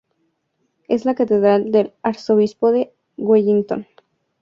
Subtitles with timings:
[0.87, 3.85] Es la catedral del arzobispo de Wellington.